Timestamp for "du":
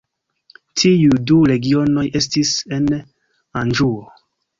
1.31-1.35